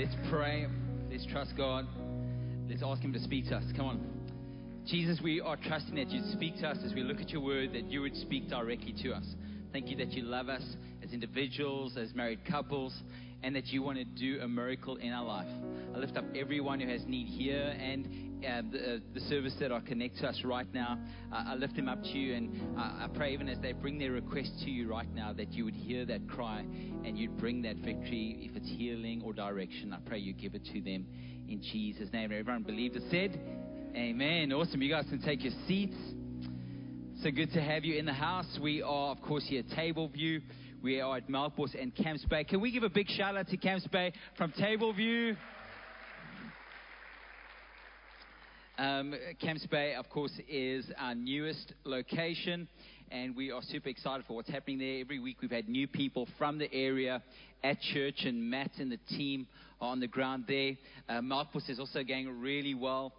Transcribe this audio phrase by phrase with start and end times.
[0.00, 0.66] Let's pray.
[1.10, 1.86] Let's trust God.
[2.70, 3.64] Let's ask Him to speak to us.
[3.76, 4.00] Come on.
[4.86, 7.74] Jesus, we are trusting that you'd speak to us as we look at your word,
[7.74, 9.26] that you would speak directly to us.
[9.74, 10.62] Thank you that you love us
[11.04, 12.94] as individuals, as married couples,
[13.42, 15.52] and that you want to do a miracle in our life.
[15.94, 19.70] I lift up everyone who has need here and uh, the, uh, the service that
[19.70, 20.98] are connected to us right now.
[21.32, 24.12] Uh, I lift them up to you, and I pray even as they bring their
[24.12, 27.76] request to you right now that you would hear that cry and you'd bring that
[27.76, 29.92] victory, if it's healing or direction.
[29.92, 31.06] I pray you give it to them
[31.48, 32.32] in Jesus' name.
[32.32, 33.40] Everyone believed it said,
[33.94, 34.52] Amen.
[34.52, 34.80] Awesome.
[34.80, 35.96] You guys can take your seats.
[37.22, 38.46] So good to have you in the house.
[38.62, 40.40] We are, of course, here at Table View.
[40.82, 42.44] We are at Melkbos and Camps Bay.
[42.44, 45.36] Can we give a big shout out to Camps Bay from Table View?
[48.80, 52.66] Um, Camps Bay, of course, is our newest location,
[53.10, 55.00] and we are super excited for what's happening there.
[55.00, 57.22] Every week we've had new people from the area
[57.62, 59.46] at church, and Matt and the team
[59.82, 60.78] are on the ground there.
[61.10, 63.12] Uh, Melkbos is also going really well.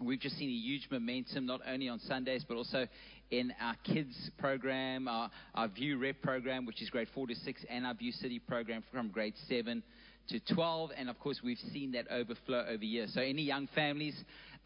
[0.00, 2.88] We've just seen a huge momentum, not only on Sundays, but also
[3.30, 7.64] in our kids program, our, our View Rep program, which is grade 4 to 6,
[7.68, 9.82] and our View City program from grade 7
[10.28, 10.90] to 12.
[10.96, 13.12] And of course, we've seen that overflow over years.
[13.14, 14.16] So, any young families,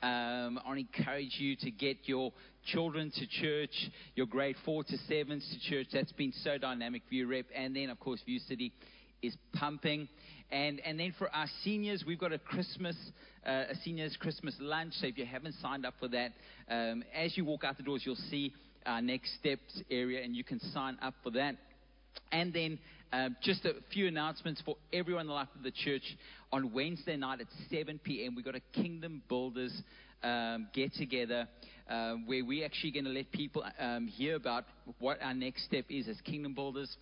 [0.03, 2.33] um, I encourage you to get your
[2.67, 5.89] children to church, your grade 4 to 7s to church.
[5.93, 7.47] That's been so dynamic, View Rep.
[7.55, 8.73] And then, of course, View City
[9.27, 10.09] is pumping.
[10.51, 12.97] And, and then for our seniors, we've got a Christmas,
[13.47, 14.95] uh, a seniors Christmas lunch.
[14.95, 16.33] So if you haven't signed up for that,
[16.69, 18.53] um, as you walk out the doors, you'll see
[18.87, 21.57] our next steps area, and you can sign up for that.
[22.31, 22.79] And then
[23.13, 26.03] um, just a few announcements for everyone in the life of the church.
[26.53, 29.73] On Wednesday night at 7 p.m., we've got a Kingdom Builders
[30.23, 31.49] um, get together
[31.89, 34.65] uh, where we're actually going to let people um, hear about
[34.99, 36.97] what our next step is as Kingdom Builders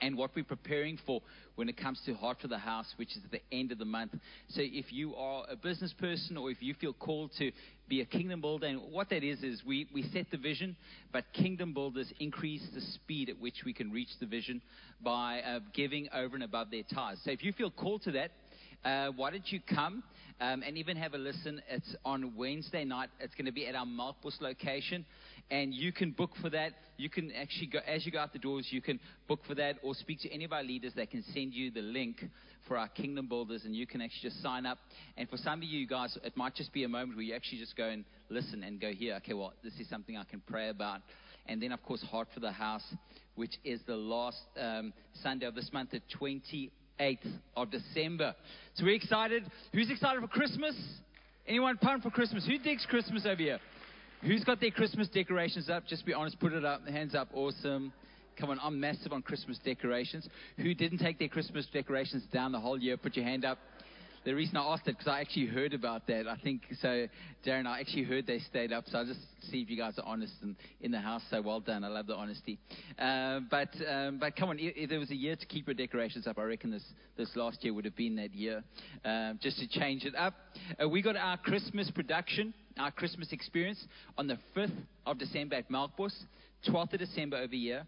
[0.00, 1.20] and what we're preparing for
[1.54, 3.84] when it comes to Heart for the House, which is at the end of the
[3.84, 4.12] month.
[4.48, 7.50] So if you are a business person or if you feel called to
[7.88, 10.76] be a kingdom builder, and what that is, is we, we set the vision,
[11.12, 14.60] but kingdom builders increase the speed at which we can reach the vision
[15.02, 17.20] by uh, giving over and above their tithes.
[17.24, 18.30] So if you feel called to that,
[18.84, 20.02] uh, why don't you come
[20.40, 21.60] um, and even have a listen?
[21.68, 23.08] It's on Wednesday night.
[23.20, 25.04] It's going to be at our Melkbos location
[25.50, 26.72] and you can book for that.
[26.96, 28.98] You can actually go, as you go out the doors, you can
[29.28, 31.82] book for that or speak to any of our leaders that can send you the
[31.82, 32.24] link
[32.66, 34.78] for our kingdom builders and you can actually just sign up.
[35.16, 37.58] And for some of you guys, it might just be a moment where you actually
[37.58, 40.68] just go and listen and go here, okay, well, this is something I can pray
[40.68, 41.02] about.
[41.46, 42.82] And then, of course, Heart for the House,
[43.36, 44.92] which is the last um,
[45.22, 47.18] Sunday of this month, the 28th
[47.56, 48.34] of December.
[48.74, 49.44] So we're excited.
[49.72, 50.74] Who's excited for Christmas?
[51.46, 52.44] Anyone pumped for Christmas?
[52.46, 53.60] Who digs Christmas over here?
[54.26, 55.86] Who's got their Christmas decorations up?
[55.86, 56.84] Just be honest, put it up.
[56.88, 57.28] Hands up.
[57.32, 57.92] Awesome.
[58.36, 60.28] Come on, I'm massive on Christmas decorations.
[60.56, 62.96] Who didn't take their Christmas decorations down the whole year?
[62.96, 63.58] Put your hand up.
[64.26, 66.26] The reason I asked it because I actually heard about that.
[66.26, 67.06] I think so,
[67.46, 67.64] Darren.
[67.64, 69.20] I actually heard they stayed up, so I'll just
[69.52, 71.22] see if you guys are honest and in the house.
[71.30, 71.84] So well done.
[71.84, 72.58] I love the honesty.
[72.98, 76.26] Uh, but um, but come on, if, there was a year to keep your decorations
[76.26, 76.82] up, I reckon this
[77.16, 78.64] this last year would have been that year,
[79.04, 80.34] uh, just to change it up.
[80.82, 83.82] Uh, we got our Christmas production our Christmas experience
[84.18, 84.76] on the 5th
[85.06, 86.12] of December at Melkbos,
[86.68, 87.86] 12th of December over here,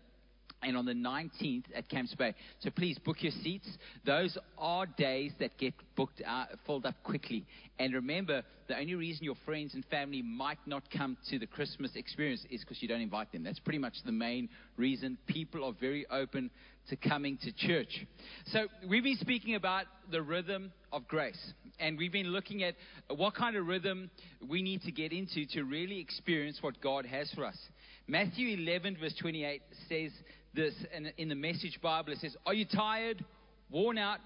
[0.62, 2.34] and on the 19th at Camps Bay.
[2.60, 3.68] So please book your seats.
[4.04, 7.44] Those are days that get booked, uh, filled up quickly.
[7.80, 11.90] And remember, the only reason your friends and family might not come to the Christmas
[11.96, 13.42] experience is because you don't invite them.
[13.42, 15.18] That's pretty much the main reason.
[15.26, 16.50] People are very open
[16.88, 18.06] to coming to church.
[18.46, 21.52] So we've been speaking about the rhythm of grace.
[21.80, 22.76] And we've been looking at
[23.08, 24.08] what kind of rhythm
[24.48, 27.58] we need to get into to really experience what God has for us.
[28.06, 30.12] Matthew 11, verse 28 says
[30.54, 32.12] this in, in the Message Bible.
[32.12, 33.24] It says, Are you tired,
[33.68, 34.20] worn out,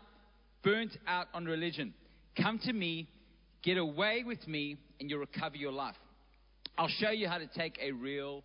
[0.62, 1.94] burnt out on religion?
[2.40, 3.08] Come to me,
[3.62, 5.96] get away with me, and you'll recover your life.
[6.78, 8.42] I'll show you how to take a real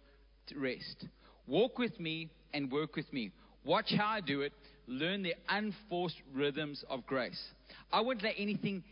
[0.56, 1.06] rest.
[1.48, 3.32] Walk with me and work with me.
[3.64, 4.54] Watch how I do it.
[4.88, 7.42] Learn the unforced rhythms of grace.
[7.92, 8.84] I won't let anything,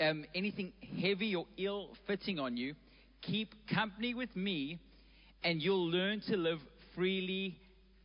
[0.00, 2.74] um, anything heavy or ill fitting on you.
[3.22, 4.78] Keep company with me,
[5.42, 6.58] and you'll learn to live
[6.94, 7.56] freely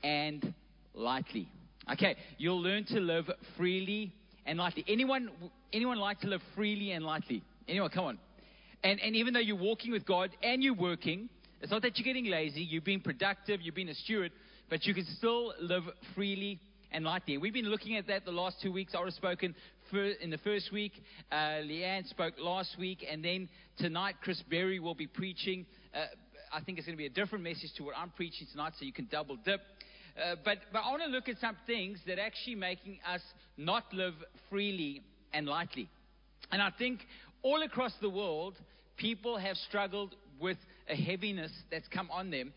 [0.03, 0.53] and
[0.93, 1.47] lightly.
[1.91, 4.13] Okay, you'll learn to live freely
[4.45, 4.83] and lightly.
[4.87, 5.29] Anyone,
[5.71, 7.43] anyone like to live freely and lightly?
[7.67, 7.89] Anyone?
[7.89, 8.19] Come on.
[8.83, 11.29] And, and even though you're walking with God and you're working,
[11.61, 12.61] it's not that you're getting lazy.
[12.61, 13.61] You've been productive.
[13.61, 14.31] You've been a steward,
[14.69, 16.59] but you can still live freely
[16.91, 17.37] and lightly.
[17.37, 18.93] We've been looking at that the last two weeks.
[18.93, 19.55] I have spoken
[20.21, 20.91] in the first week.
[21.31, 23.47] Uh, Leanne spoke last week, and then
[23.77, 25.65] tonight Chris Berry will be preaching.
[25.93, 26.05] Uh,
[26.51, 28.85] I think it's going to be a different message to what I'm preaching tonight, so
[28.85, 29.61] you can double dip.
[30.15, 33.21] Uh, but, but I want to look at some things that are actually making us
[33.57, 34.13] not live
[34.49, 35.01] freely
[35.33, 35.89] and lightly.
[36.51, 36.99] And I think
[37.41, 38.55] all across the world,
[38.97, 40.57] people have struggled with
[40.87, 42.53] a heaviness that's come on them.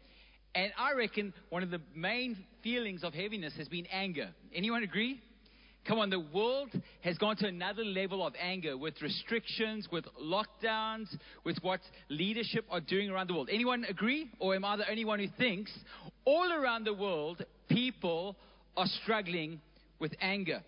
[0.55, 4.29] And I reckon one of the main feelings of heaviness has been anger.
[4.55, 5.21] Anyone agree?
[5.87, 6.71] Come on, the world
[7.03, 11.07] has gone to another level of anger with restrictions, with lockdowns,
[11.45, 13.49] with what leadership are doing around the world.
[13.53, 14.29] Anyone agree?
[14.41, 15.71] Or am I the only one who thinks
[16.27, 18.37] all around the world people
[18.77, 19.61] are struggling
[19.99, 20.63] with anger?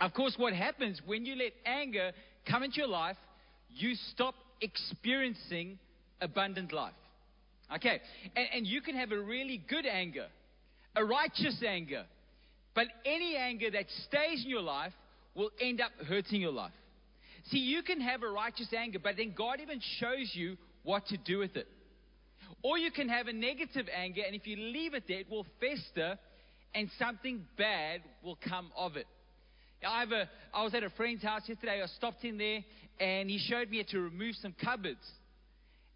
[0.00, 2.12] Of course, what happens when you let anger
[2.48, 3.16] come into your life,
[3.68, 5.78] you stop experiencing
[6.20, 6.94] abundant life.
[7.74, 8.00] Okay,
[8.34, 10.26] and, and you can have a really good anger,
[10.96, 12.04] a righteous anger,
[12.74, 14.92] but any anger that stays in your life
[15.34, 16.72] will end up hurting your life.
[17.50, 21.16] See, you can have a righteous anger, but then God even shows you what to
[21.18, 21.66] do with it.
[22.62, 25.46] Or you can have a negative anger, and if you leave it there, it will
[25.60, 26.18] fester
[26.74, 29.06] and something bad will come of it.
[29.86, 31.80] I, have a, I was at a friend's house yesterday.
[31.82, 32.60] I stopped in there,
[33.00, 35.06] and he showed me how to remove some cupboards.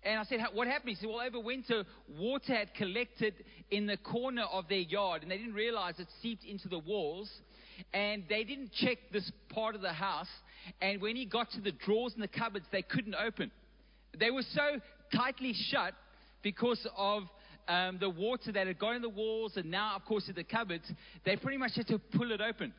[0.04, 0.90] And I said, What happened?
[0.90, 1.84] He said, Well, over winter,
[2.18, 3.34] water had collected
[3.70, 7.30] in the corner of their yard, and they didn't realize it seeped into the walls.
[7.92, 10.28] And they didn't check this part of the house.
[10.80, 13.50] And when he got to the drawers in the cupboards, they couldn't open.
[14.18, 14.80] They were so
[15.14, 15.94] tightly shut
[16.42, 17.24] because of
[17.68, 20.44] um, the water that had gone in the walls, and now, of course, in the
[20.44, 20.90] cupboards,
[21.24, 22.72] they pretty much had to pull it open.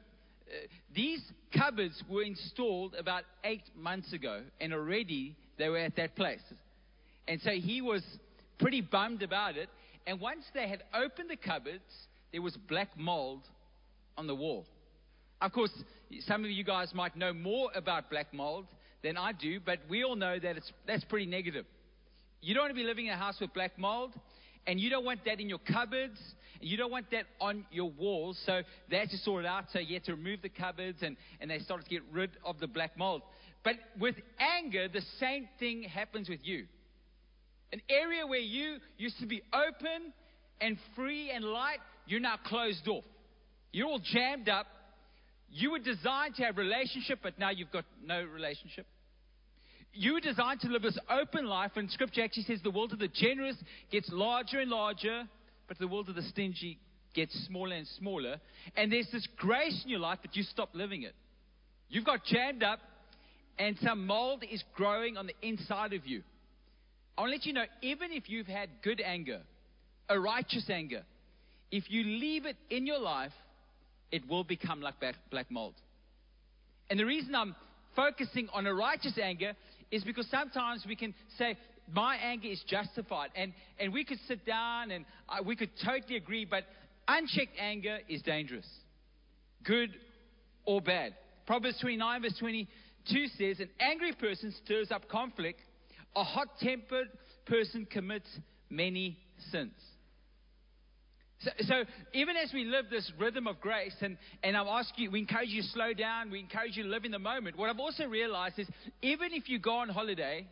[0.48, 1.22] Uh, these
[1.56, 6.42] cupboards were installed about eight months ago, and already they were at that place.
[7.28, 8.04] And so he was
[8.60, 9.70] pretty bummed about it.
[10.06, 11.82] And once they had opened the cupboards,
[12.32, 13.42] there was black mold
[14.18, 14.66] on the wall.
[15.42, 15.72] Of course,
[16.22, 18.66] some of you guys might know more about black mold
[19.02, 21.66] than I do, but we all know that it's, that's pretty negative.
[22.44, 24.14] You don't want to be living in a house with black mold,
[24.68, 26.20] and you don't want that in your cupboards,
[26.60, 28.38] and you don't want that on your walls.
[28.46, 29.66] So they had to sort it out.
[29.72, 32.60] So you had to remove the cupboards, and, and they started to get rid of
[32.60, 33.22] the black mold.
[33.64, 36.66] But with anger, the same thing happens with you.
[37.72, 40.12] An area where you used to be open
[40.60, 43.06] and free and light, you're now closed off.
[43.72, 44.68] You're all jammed up.
[45.50, 48.86] You were designed to have relationship, but now you've got no relationship.
[49.94, 53.00] You were designed to live this open life, and Scripture actually says the world of
[53.00, 53.56] the generous
[53.92, 55.24] gets larger and larger,
[55.68, 56.80] but the world of the stingy
[57.14, 58.38] gets smaller and smaller.
[58.76, 61.14] And there's this grace in your life, but you stop living it.
[61.90, 62.80] You've got jammed up,
[63.60, 66.24] and some mold is growing on the inside of you.
[67.16, 69.42] I want to let you know, even if you've had good anger,
[70.10, 71.04] a righteous anger,
[71.72, 73.32] if you leave it in your life,
[74.12, 74.96] it will become like
[75.30, 75.76] black mold.
[76.90, 77.56] And the reason I'm
[77.96, 79.54] focusing on a righteous anger
[79.94, 81.58] is because sometimes we can say,
[81.94, 83.30] my anger is justified.
[83.36, 86.64] And, and we could sit down and uh, we could totally agree, but
[87.08, 88.68] unchecked anger is dangerous,
[89.64, 89.92] good
[90.66, 91.14] or bad.
[91.46, 95.60] Proverbs 29, verse 22 says, An angry person stirs up conflict
[96.16, 97.10] a hot tempered
[97.46, 98.28] person commits
[98.70, 99.18] many
[99.52, 99.74] sins.
[101.44, 105.12] So, so, even as we live this rhythm of grace, and, and I'm asking you,
[105.12, 107.58] we encourage you to slow down, we encourage you to live in the moment.
[107.58, 108.68] What I've also realized is
[109.02, 110.48] even if you go on holiday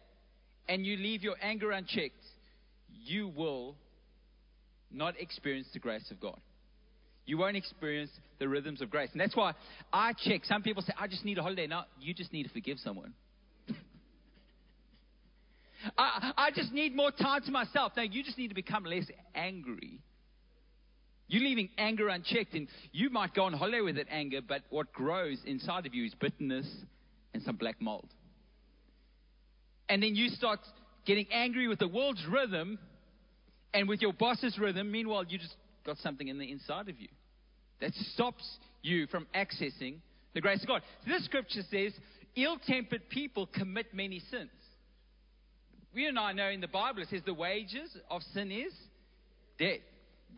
[0.68, 2.24] and you leave your anger unchecked,
[3.06, 3.76] you will
[4.92, 6.40] not experience the grace of God.
[7.26, 9.10] You won't experience the rhythms of grace.
[9.14, 9.54] And that's why
[9.94, 10.44] I check.
[10.44, 11.68] Some people say, I just need a holiday.
[11.68, 13.14] No, you just need to forgive someone.
[15.98, 17.94] I, I just need more time to myself.
[17.96, 20.02] No, you just need to become less angry.
[21.32, 24.92] You're leaving anger unchecked, and you might go on holiday with that anger, but what
[24.94, 26.68] grows inside of you is bitterness
[27.34, 28.10] and some black mold.
[29.90, 30.60] And then you start
[31.06, 32.78] getting angry with the world's rhythm
[33.74, 34.92] and with your boss's rhythm.
[34.92, 37.08] Meanwhile, you just got something in the inside of you
[37.80, 38.44] that stops
[38.82, 39.96] you from accessing
[40.34, 40.82] the grace of God.
[41.06, 41.94] So this scripture says,
[42.36, 44.52] ill tempered people commit many sins
[45.94, 48.74] we and I know in the Bible it says the wages of sin is
[49.58, 49.80] death.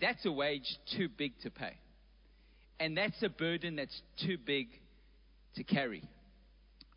[0.01, 1.77] That's a wage too big to pay.
[2.79, 4.67] And that's a burden that's too big
[5.55, 6.03] to carry.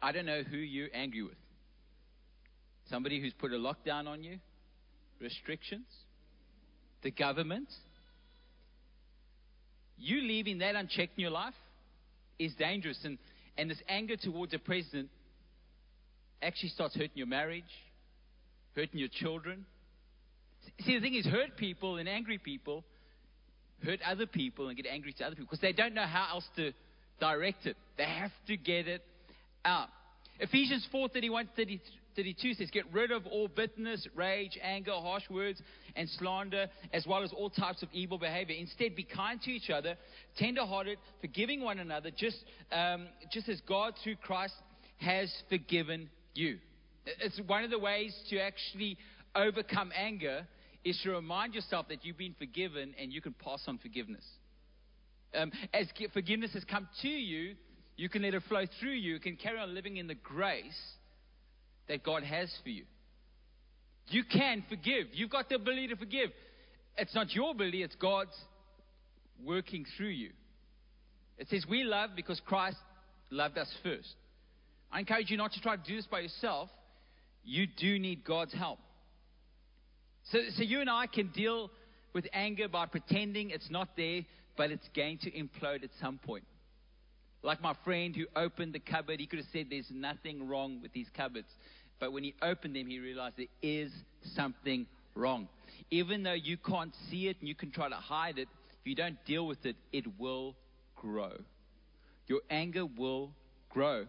[0.01, 1.37] I don't know who you're angry with.
[2.91, 4.39] Somebody who's put a lockdown on you,
[5.21, 5.87] restrictions,
[7.03, 7.69] the government.
[9.99, 11.55] You leaving that unchecked in your life
[12.39, 12.99] is dangerous.
[13.05, 13.19] And,
[13.57, 15.09] and this anger towards the president
[16.43, 17.65] actually starts hurting your marriage,
[18.75, 19.65] hurting your children.
[20.85, 22.85] See, the thing is, hurt people and angry people
[23.85, 26.45] hurt other people and get angry to other people because they don't know how else
[26.57, 26.73] to
[27.21, 27.77] direct it.
[27.97, 29.03] They have to get it
[29.65, 29.89] out.
[30.39, 35.61] Ephesians 4 31 32 says, Get rid of all bitterness, rage, anger, harsh words,
[35.95, 38.57] and slander, as well as all types of evil behavior.
[38.59, 39.97] Instead, be kind to each other,
[40.37, 42.39] tender hearted, forgiving one another, just,
[42.73, 44.55] um, just as God through Christ
[44.99, 46.59] has forgiven you.
[47.05, 48.99] It's one of the ways to actually
[49.35, 50.47] overcome anger
[50.87, 54.25] is to remind yourself that you've been forgiven and you can pass on forgiveness.
[55.35, 57.57] Um, as forgiveness has come to you,
[57.97, 59.15] you can let it flow through you.
[59.15, 60.81] You can carry on living in the grace
[61.89, 62.85] that God has for you.
[64.09, 65.09] You can forgive.
[65.13, 66.31] You've got the ability to forgive.
[66.97, 68.37] It's not your ability, it's God's
[69.45, 70.31] working through you.
[71.37, 72.79] It says we love because Christ
[73.31, 74.15] loved us first.
[74.93, 76.71] I encourage you not to try to do this by yourself.
[77.45, 78.79] You do need God's help.
[80.33, 81.71] So, so you and I can deal
[82.13, 84.23] with anger by pretending it's not there,
[84.57, 86.45] but it's going to implode at some point.
[87.43, 90.93] Like my friend who opened the cupboard, he could have said there's nothing wrong with
[90.93, 91.49] these cupboards.
[92.01, 93.93] But when he opened them, he realized there is
[94.35, 95.49] something wrong.
[95.91, 98.49] Even though you can't see it and you can try to hide it,
[98.81, 100.57] if you don't deal with it, it will
[100.97, 101.33] grow.
[102.27, 103.31] Your anger will
[103.71, 104.07] grow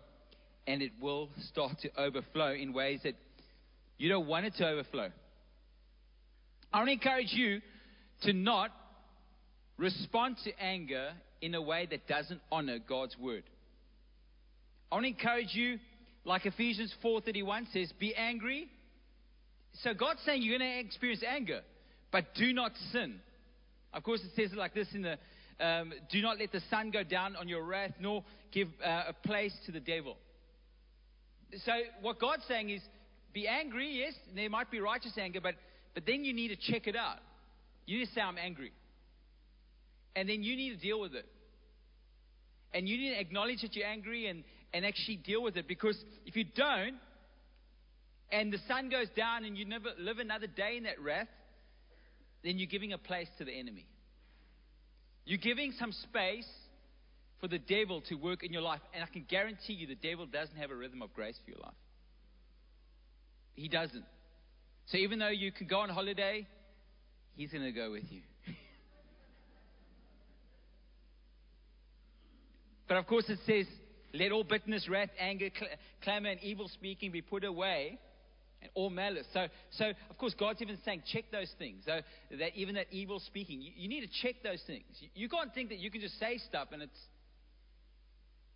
[0.65, 3.15] and it will start to overflow in ways that
[3.97, 5.11] you don't want it to overflow.
[6.77, 7.59] I want to encourage you
[8.21, 8.69] to not
[9.79, 11.09] respond to anger
[11.41, 13.41] in a way that doesn't honor God's word.
[14.91, 15.79] I want to encourage you,
[16.23, 18.69] like Ephesians 4:31 says, be angry.
[19.81, 21.61] So God's saying you're going to experience anger,
[22.11, 23.21] but do not sin.
[23.91, 25.17] Of course, it says it like this in the
[25.59, 29.13] um, do not let the sun go down on your wrath, nor give uh, a
[29.25, 30.15] place to the devil.
[31.65, 32.81] So, what God's saying is
[33.33, 35.55] be angry, yes, there might be righteous anger, but,
[35.97, 37.17] but then you need to check it out.
[37.87, 38.71] You need to say, I'm angry.
[40.15, 41.25] And then you need to deal with it.
[42.71, 44.43] And you need to acknowledge that you're angry and,
[44.75, 45.67] and actually deal with it.
[45.67, 46.97] Because if you don't,
[48.31, 51.29] and the sun goes down and you never live another day in that wrath,
[52.43, 53.87] then you're giving a place to the enemy.
[55.25, 56.47] You're giving some space
[57.41, 58.81] for the devil to work in your life.
[58.93, 61.59] And I can guarantee you the devil doesn't have a rhythm of grace for your
[61.61, 61.73] life.
[63.55, 64.05] He doesn't.
[64.87, 66.47] So even though you can go on holiday,
[67.35, 68.21] he's going to go with you.
[72.87, 73.65] but of course, it says,
[74.13, 77.99] let all bitterness, wrath, anger, cl- clamor, and evil speaking be put away
[78.61, 79.27] and all malice.
[79.33, 81.83] So, so of course, God's even saying, check those things.
[81.85, 81.99] So
[82.37, 84.85] that even that evil speaking, you, you need to check those things.
[84.99, 86.99] You, you, can't think that you can just say stuff and it's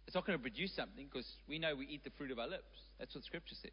[0.08, 2.48] it's not going to produce something because we know we eat the fruit of our
[2.48, 2.66] lips.
[3.00, 3.72] That's what Scripture says.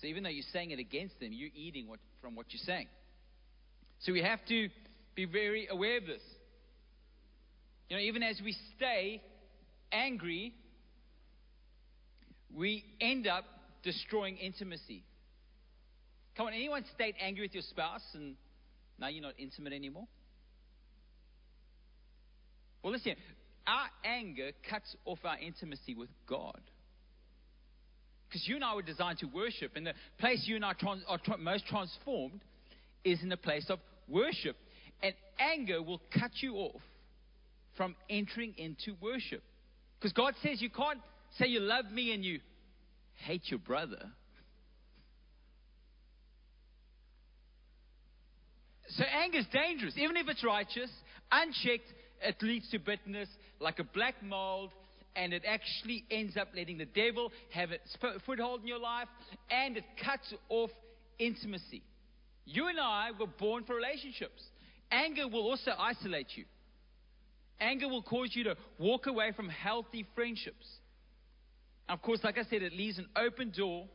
[0.00, 2.88] So even though you're saying it against them, you're eating what, from what you're saying.
[4.00, 4.68] So we have to
[5.14, 6.22] be very aware of this.
[7.88, 9.20] You know, even as we stay
[9.92, 10.54] angry,
[12.54, 13.44] we end up
[13.82, 15.02] destroying intimacy.
[16.36, 18.36] Come on, anyone stayed angry with your spouse and
[18.98, 20.06] now you're not intimate anymore?
[22.82, 23.14] Well, listen,
[23.66, 26.60] our anger cuts off our intimacy with God.
[28.30, 31.02] Because you and I were designed to worship, and the place you and I trans-
[31.08, 32.40] are tra- most transformed
[33.02, 34.56] is in the place of worship.
[35.02, 36.80] And anger will cut you off
[37.76, 39.42] from entering into worship.
[39.98, 41.00] Because God says you can't
[41.38, 42.38] say you love me and you
[43.16, 44.10] hate your brother.
[48.90, 50.90] So anger is dangerous, even if it's righteous,
[51.32, 54.70] unchecked, it leads to bitterness like a black mold,
[55.16, 59.08] and it actually ends up letting the devil have a foothold in your life,
[59.50, 60.70] and it cuts off
[61.18, 61.82] intimacy.
[62.44, 64.42] You and I were born for relationships.
[64.90, 66.44] Anger will also isolate you.
[67.60, 70.66] Anger will cause you to walk away from healthy friendships.
[71.88, 73.86] Of course, like I said, it leaves an open door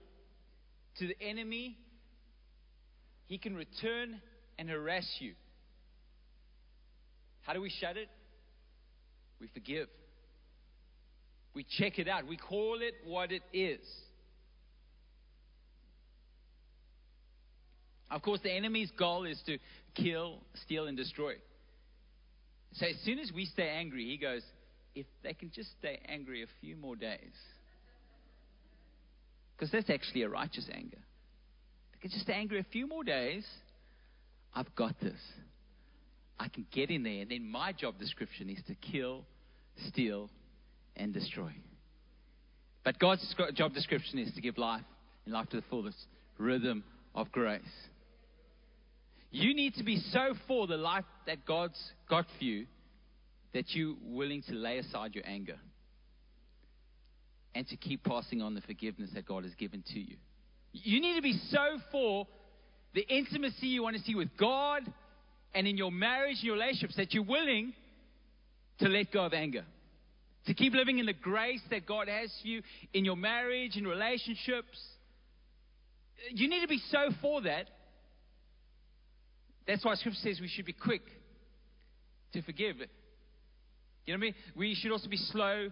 [0.99, 1.77] to the enemy.
[3.27, 4.21] He can return
[4.59, 5.33] and harass you.
[7.41, 8.09] How do we shut it?
[9.39, 9.87] We forgive.
[11.55, 12.27] We check it out.
[12.27, 13.79] We call it what it is.
[18.11, 19.57] Of course, the enemy's goal is to
[19.95, 21.33] kill, steal, and destroy.
[22.73, 24.41] So as soon as we stay angry, he goes,
[24.93, 27.33] if they can just stay angry a few more days.
[29.55, 30.97] Because that's actually a righteous anger.
[30.97, 33.45] If They can just stay angry a few more days.
[34.53, 35.19] I've got this.
[36.37, 39.23] I can get in there, and then my job description is to kill,
[39.87, 40.29] steal,
[40.95, 41.51] and destroy.
[42.83, 44.83] But God's job description is to give life
[45.25, 45.97] and life to the fullest
[46.37, 46.83] rhythm
[47.13, 47.61] of grace.
[49.31, 52.67] You need to be so for the life that God's got for you
[53.53, 55.57] that you're willing to lay aside your anger
[57.55, 60.17] and to keep passing on the forgiveness that God has given to you.
[60.73, 62.27] You need to be so for
[62.93, 64.83] the intimacy you want to see with God
[65.53, 67.73] and in your marriage, and your relationships, that you're willing
[68.79, 69.63] to let go of anger,
[70.45, 72.61] to keep living in the grace that God has for you
[72.93, 74.79] in your marriage, in relationships.
[76.31, 77.69] You need to be so for that.
[79.67, 81.01] That's why Scripture says we should be quick
[82.33, 82.77] to forgive.
[84.05, 84.35] You know what I mean?
[84.55, 85.69] We should also be slow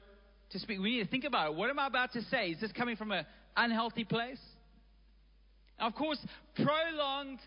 [0.49, 0.79] to speak.
[0.79, 1.55] We need to think about it.
[1.55, 2.49] What am I about to say?
[2.49, 3.25] Is this coming from an
[3.55, 4.39] unhealthy place?
[5.79, 6.19] Of course,
[6.55, 7.39] prolonged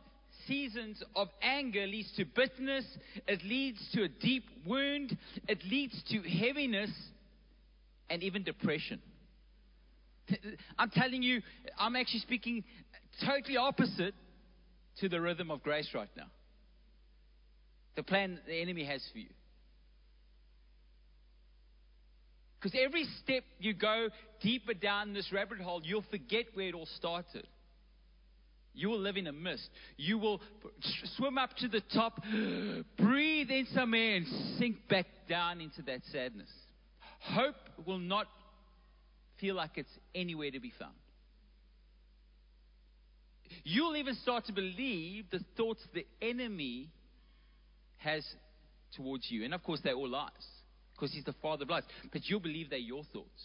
[0.46, 2.84] seasons of anger leads to bitterness,
[3.26, 5.16] it leads to a deep wound,
[5.48, 6.90] it leads to heaviness
[8.08, 9.00] and even depression.
[10.78, 11.42] I'm telling you,
[11.78, 12.64] I'm actually speaking
[13.24, 14.14] totally opposite
[15.00, 16.26] to the rhythm of grace right now.
[17.96, 19.30] The plan the enemy has for you.
[22.60, 24.08] Because every step you go
[24.40, 27.46] deeper down this rabbit hole, you'll forget where it all started.
[28.74, 29.68] You will live in a mist.
[29.96, 30.40] You will
[31.16, 32.22] swim up to the top,
[32.98, 34.26] breathe in some air, and
[34.58, 36.50] sink back down into that sadness.
[37.20, 38.26] Hope will not
[39.40, 40.94] feel like it's anywhere to be found.
[43.64, 46.90] You'll even start to believe the thoughts the enemy
[47.98, 48.24] has
[48.96, 49.44] towards you.
[49.44, 50.30] And of course, they're all lies
[50.94, 51.82] because he's the father of lies.
[52.12, 53.42] But you'll believe they're your thoughts.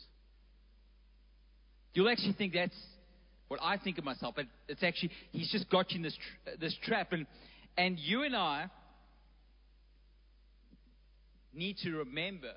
[1.93, 2.75] You'll actually think that's
[3.47, 6.17] what I think of myself, but it's actually, he's just got you in this,
[6.59, 7.11] this trap.
[7.11, 7.27] And,
[7.77, 8.67] and you and I
[11.53, 12.53] need to remember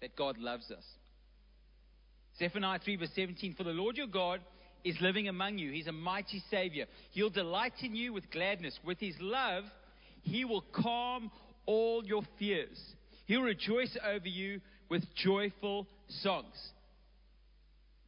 [0.00, 0.84] that God loves us.
[2.38, 4.40] Zephaniah 3, verse 17 For the Lord your God
[4.84, 5.72] is living among you.
[5.72, 6.86] He's a mighty Savior.
[7.10, 8.78] He'll delight in you with gladness.
[8.84, 9.64] With His love,
[10.22, 11.30] He will calm
[11.64, 12.78] all your fears.
[13.26, 15.86] He'll rejoice over you with joyful
[16.22, 16.54] songs.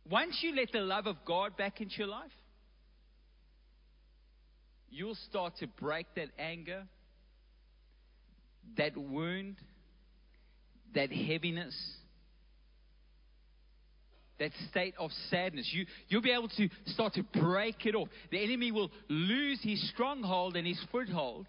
[0.09, 2.31] Once you let the love of God back into your life,
[4.91, 6.85] you'll start to break that anger,
[8.77, 9.57] that wound,
[10.95, 11.75] that heaviness,
[14.39, 15.69] that state of sadness.
[15.73, 18.09] You, you'll be able to start to break it off.
[18.31, 21.47] The enemy will lose his stronghold and his foothold.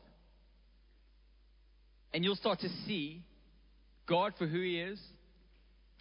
[2.14, 3.24] And you'll start to see
[4.10, 5.00] God for who He is,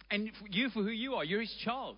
[0.09, 1.23] and you for who you are.
[1.23, 1.97] You're His child.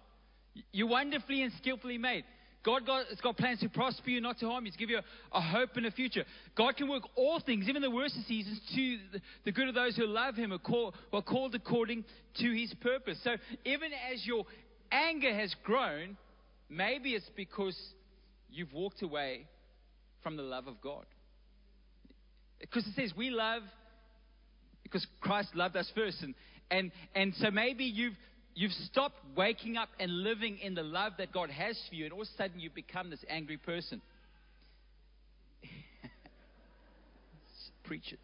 [0.73, 2.25] You're wonderfully and skillfully made.
[2.63, 5.37] God has got plans to prosper you, not to harm you, to give you a,
[5.37, 6.23] a, hope and a future.
[6.55, 9.75] God can work all things, even the worst of seasons, to the, the good of
[9.75, 12.05] those who love Him, are, call, are called according
[12.39, 13.19] to His purpose.
[13.23, 13.31] So
[13.65, 14.45] even as your
[14.91, 16.17] anger has grown,
[16.69, 17.77] maybe it's because
[18.51, 19.47] you've walked away
[20.21, 21.05] from the love of God.
[22.59, 23.63] Because it says we love
[24.91, 26.21] because Christ loved us first.
[26.21, 26.35] And,
[26.69, 28.15] and, and so maybe you've,
[28.55, 32.13] you've stopped waking up and living in the love that God has for you, and
[32.13, 34.01] all of a sudden you become this angry person.
[37.83, 38.19] Preach it.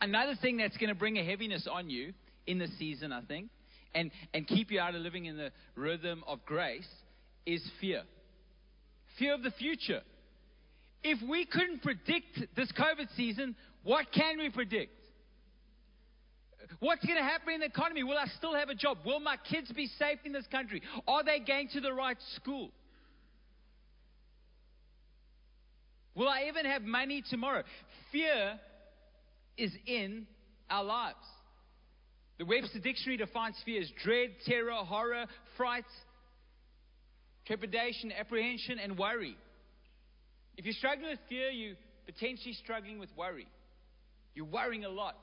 [0.00, 2.14] Another thing that's going to bring a heaviness on you
[2.46, 3.50] in the season, I think,
[3.94, 6.88] and, and keep you out of living in the rhythm of grace
[7.44, 8.02] is fear.
[9.18, 10.00] Fear of the future.
[11.02, 14.92] If we couldn't predict this COVID season, what can we predict?
[16.78, 18.02] What's going to happen in the economy?
[18.02, 18.98] Will I still have a job?
[19.04, 20.82] Will my kids be safe in this country?
[21.06, 22.70] Are they going to the right school?
[26.14, 27.62] Will I even have money tomorrow?
[28.12, 28.58] Fear
[29.56, 30.26] is in
[30.68, 31.16] our lives.
[32.38, 35.84] The Webster Dictionary defines fear as dread, terror, horror, fright,
[37.46, 39.36] trepidation, apprehension, and worry.
[40.56, 43.46] If you're struggling with fear, you're potentially struggling with worry.
[44.34, 45.16] You're worrying a lot.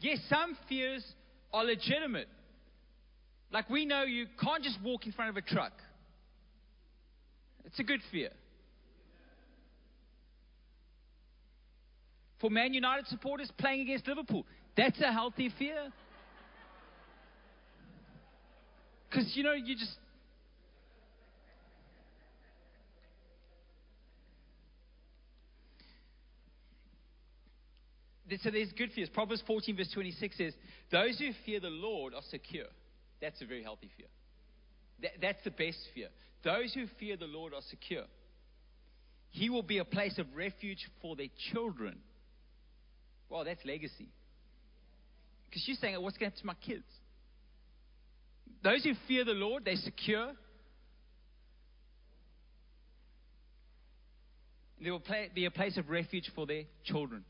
[0.00, 1.04] Yes, some fears
[1.52, 2.28] are legitimate.
[3.50, 5.72] Like we know you can't just walk in front of a truck.
[7.64, 8.30] It's a good fear.
[12.40, 14.44] For Man United supporters playing against Liverpool,
[14.76, 15.90] that's a healthy fear.
[19.08, 19.96] Because, you know, you just
[28.42, 29.08] so there's good fears.
[29.08, 30.52] Proverbs 14, verse 26 says,
[30.90, 32.66] Those who fear the Lord are secure.
[33.20, 34.08] That's a very healthy fear.
[35.02, 36.08] That, that's the best fear.
[36.42, 38.04] Those who fear the Lord are secure.
[39.30, 41.98] He will be a place of refuge for their children.
[43.28, 44.08] Well, that's legacy.
[45.48, 46.84] Because you're saying, What's going to happen to my kids?
[48.62, 50.32] Those who fear the Lord, they're secure.
[54.82, 55.02] There will
[55.34, 57.24] be a place of refuge for their children.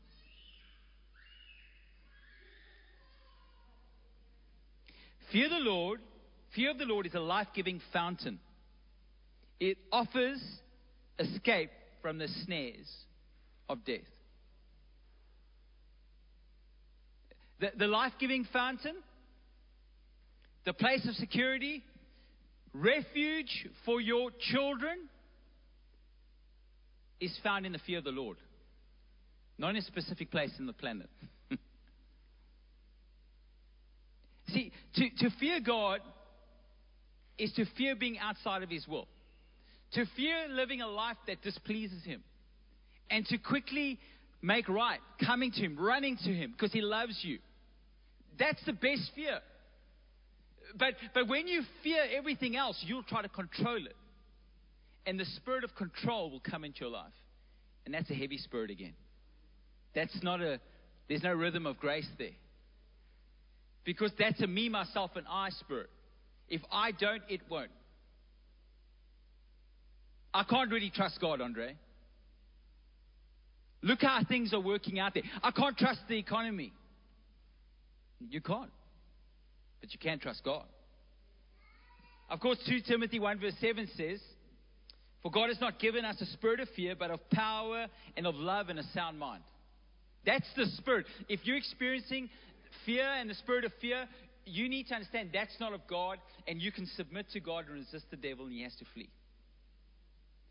[5.31, 5.99] Fear the Lord.
[6.55, 8.39] Fear of the Lord is a life giving fountain,
[9.59, 10.41] it offers
[11.19, 11.69] escape
[12.01, 12.87] from the snares
[13.69, 13.99] of death.
[17.59, 18.95] The, the life giving fountain,
[20.65, 21.83] the place of security,
[22.73, 25.09] refuge for your children
[27.19, 28.37] is found in the fear of the Lord,
[29.57, 31.09] not in a specific place in the planet.
[34.49, 35.99] See, to, to fear God
[37.37, 39.07] is to fear being outside of His will,
[39.93, 42.23] to fear living a life that displeases Him,
[43.09, 43.99] and to quickly
[44.41, 47.39] make right, coming to Him, running to Him because He loves you.
[48.39, 49.39] That's the best fear.
[50.77, 53.95] But, but when you fear everything else, you'll try to control it.
[55.05, 57.13] And the spirit of control will come into your life.
[57.85, 58.93] And that's a heavy spirit again.
[59.95, 60.59] That's not a,
[61.07, 62.35] there's no rhythm of grace there.
[63.87, 65.89] Because that's a me, myself, and I spirit.
[66.49, 67.71] If I don't, it won't.
[70.33, 71.73] I can't really trust God, Andre.
[73.81, 75.23] Look how things are working out there.
[75.41, 76.73] I can't trust the economy.
[78.29, 78.71] You can't.
[79.79, 80.65] But you can trust God.
[82.29, 84.19] Of course, 2 Timothy 1 verse 7 says,
[85.23, 88.35] For God has not given us a spirit of fear, but of power and of
[88.35, 89.43] love and a sound mind.
[90.27, 91.05] That's the spirit.
[91.29, 92.29] If you're experiencing
[92.85, 94.07] fear and the spirit of fear,
[94.45, 97.75] you need to understand that's not of God, and you can submit to God and
[97.75, 99.09] resist the devil, and he has to flee.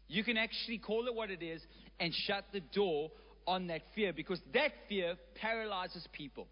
[0.08, 1.60] You can actually call it what it is
[1.98, 3.10] and shut the door
[3.46, 6.46] on that fear because that fear paralyzes people.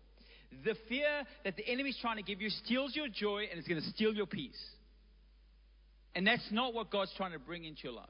[0.65, 3.69] The fear that the enemy is trying to give you steals your joy and it's
[3.69, 4.61] going to steal your peace.
[6.15, 8.09] And that's not what God's trying to bring into your life.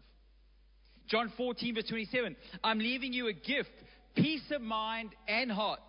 [1.09, 3.71] John 14, verse 27 I'm leaving you a gift,
[4.15, 5.81] peace of mind and heart.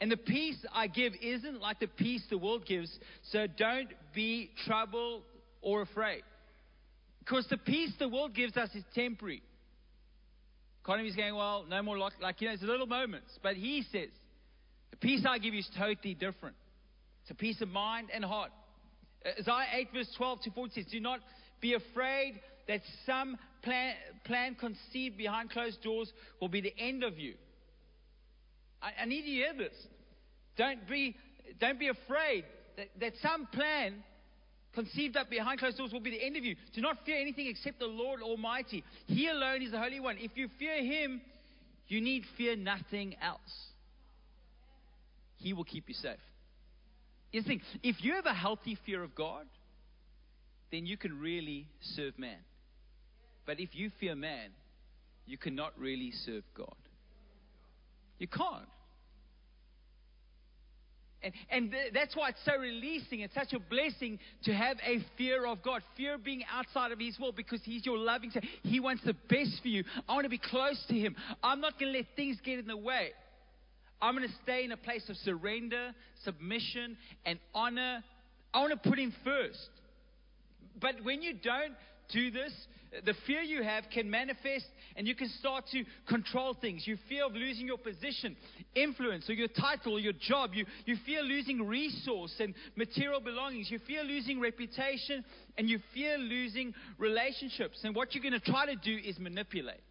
[0.00, 2.90] And the peace I give isn't like the peace the world gives,
[3.32, 5.22] so don't be troubled
[5.60, 6.22] or afraid.
[7.18, 9.42] Because the peace the world gives us is temporary.
[10.84, 13.38] Economy's going, well, no more like, like, you know, it's little moments.
[13.42, 14.08] But he says,
[14.90, 16.56] the peace I give you is totally different.
[17.22, 18.50] It's a peace of mind and heart.
[19.26, 21.20] Isaiah 8, verse 12 to 14 says, Do not
[21.60, 27.18] be afraid that some plan, plan conceived behind closed doors will be the end of
[27.18, 27.34] you.
[28.82, 29.76] I, I need you to hear this.
[30.56, 31.16] Don't be,
[31.60, 32.44] don't be afraid
[32.76, 34.02] that, that some plan
[34.74, 36.54] conceived up behind closed doors will be the end of you.
[36.74, 38.84] Do not fear anything except the Lord Almighty.
[39.06, 40.16] He alone is the Holy One.
[40.18, 41.20] If you fear Him,
[41.88, 43.40] you need fear nothing else.
[45.38, 46.18] He will keep you safe.
[47.32, 49.46] You think, if you have a healthy fear of God,
[50.70, 52.38] then you can really serve man.
[53.46, 54.50] But if you fear man,
[55.26, 56.76] you cannot really serve God.
[58.18, 58.66] You can't.
[61.22, 63.20] And, and th- that's why it's so releasing.
[63.20, 65.82] It's such a blessing to have a fear of God.
[65.96, 68.48] Fear being outside of His will because He's your loving Savior.
[68.62, 69.84] He wants the best for you.
[70.08, 71.16] I want to be close to Him.
[71.42, 73.10] I'm not going to let things get in the way.
[74.00, 75.90] I'm going to stay in a place of surrender,
[76.24, 78.04] submission, and honor.
[78.54, 79.70] I want to put Him first.
[80.80, 81.74] But when you don't
[82.08, 82.52] do this,
[83.04, 84.64] the fear you have can manifest
[84.96, 86.86] and you can start to control things.
[86.86, 88.36] You fear of losing your position,
[88.74, 90.50] influence, or your title, or your job.
[90.54, 93.70] You, you fear losing resource and material belongings.
[93.70, 95.24] You fear losing reputation
[95.58, 97.80] and you fear losing relationships.
[97.84, 99.82] And what you're going to try to do is manipulate.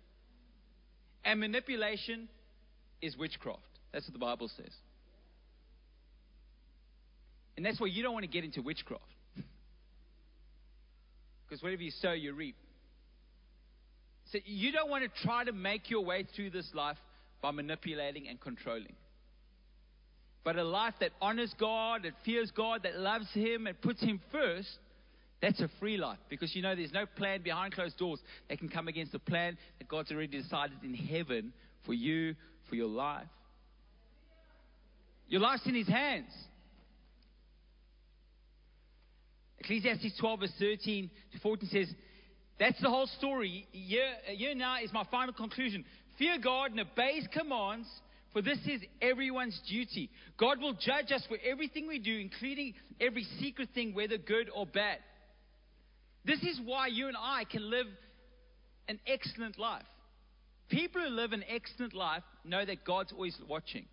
[1.24, 2.28] And manipulation
[3.02, 3.62] is witchcraft.
[3.94, 4.72] That's what the Bible says.
[7.56, 9.04] And that's why you don't want to get into witchcraft.
[11.48, 12.56] Because whatever you sow, you reap.
[14.32, 16.98] So you don't want to try to make your way through this life
[17.42, 18.96] by manipulating and controlling.
[20.44, 24.22] But a life that honors God, that fears God, that loves Him and puts Him
[24.32, 24.70] first,
[25.42, 28.70] that's a free life because you know there's no plan behind closed doors that can
[28.70, 31.54] come against the plan that God's already decided in heaven
[31.86, 32.36] for you,
[32.70, 33.28] for your life.
[35.28, 36.32] Your life's in His hands.
[39.60, 41.88] Ecclesiastes 12, verse 13 to 14 says,
[42.60, 43.68] That's the whole story.
[43.72, 45.84] Here now is my final conclusion.
[46.18, 47.88] Fear God and obey His commands,
[48.34, 50.10] for this is everyone's duty.
[50.38, 54.66] God will judge us for everything we do, including every secret thing, whether good or
[54.66, 55.00] bad.
[56.26, 57.88] This is why you and I can live
[58.88, 59.86] an excellent life.
[60.70, 63.86] People who live an excellent life know that God's always watching.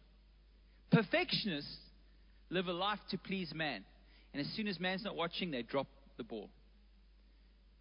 [0.91, 1.77] Perfectionists
[2.51, 3.85] live a life to please man.
[4.35, 6.51] And as soon as man's not watching, they drop the ball.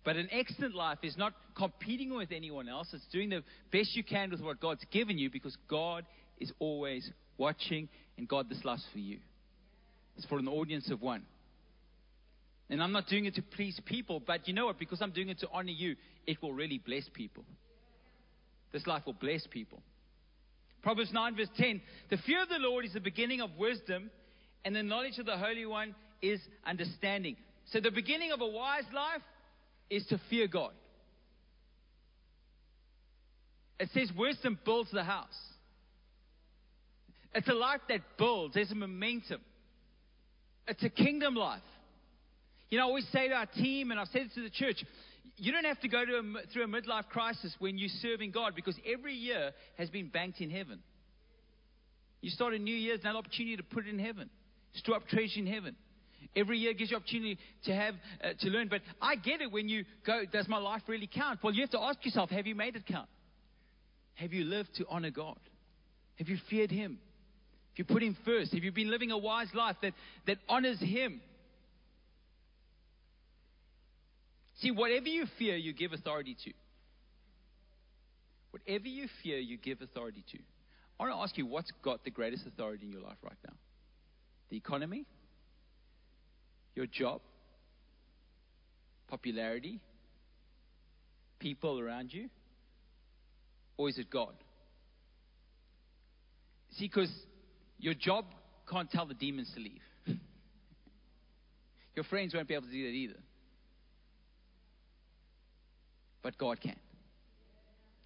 [0.06, 2.90] But an excellent life is not competing with anyone else.
[2.94, 6.06] It's doing the best you can with what God's given you because God
[6.40, 9.18] is always watching and God, this life's for you.
[10.16, 11.24] It's for an audience of one.
[12.70, 14.78] And I'm not doing it to please people, but you know what?
[14.78, 15.96] Because I'm doing it to honor you,
[16.28, 17.46] it will really bless people.
[18.72, 19.82] This life will bless people.
[20.84, 24.12] Proverbs 9, verse 10 The fear of the Lord is the beginning of wisdom,
[24.66, 27.36] and the knowledge of the Holy One is understanding.
[27.72, 29.22] So, the beginning of a wise life
[29.90, 30.72] is to fear God.
[33.80, 35.38] It says wisdom builds the house.
[37.36, 39.42] It's a life that builds, there's a momentum.
[40.68, 41.62] It's a kingdom life.
[42.70, 44.84] You know, I always say to our team, and I've said it to the church,
[45.38, 48.56] you don't have to go to a, through a midlife crisis when you're serving God
[48.56, 50.80] because every year has been banked in heaven.
[52.22, 54.30] You start a new year, there's another opportunity to put it in heaven,
[54.76, 55.76] store up treasure in heaven.
[56.36, 58.68] Every year gives you opportunity to have uh, to learn.
[58.68, 61.40] But I get it when you go, does my life really count?
[61.44, 63.10] Well, you have to ask yourself, have you made it count?
[64.16, 65.40] Have you lived to honor God?
[66.16, 67.00] Have you feared Him?
[67.72, 68.54] Have you put Him first?
[68.54, 69.94] Have you been living a wise life that,
[70.28, 71.22] that honors Him?
[74.60, 76.52] See, whatever you fear, you give authority to.
[78.52, 80.38] Whatever you fear, you give authority to.
[81.00, 83.56] I want to ask you what's got the greatest authority in your life right now?
[84.52, 85.06] The economy?
[86.76, 87.22] Your job?
[89.08, 89.80] Popularity?
[91.40, 92.30] People around you?
[93.78, 94.34] Or is it God?
[96.72, 97.12] See, because
[97.80, 98.26] your job
[98.70, 99.82] can't tell the demons to leave.
[101.96, 103.20] Your friends won't be able to do that either.
[106.22, 106.78] But God can.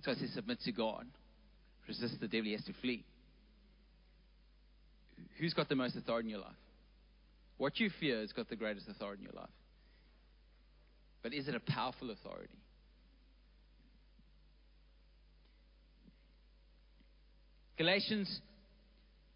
[0.04, 1.06] So I say, submit to God.
[1.88, 3.06] Resist the devil, he has to flee.
[5.40, 6.56] Who's got the most authority in your life?
[7.58, 9.50] What you fear has got the greatest authority in your life.
[11.24, 12.54] But is it a powerful authority?
[17.78, 18.42] Galatians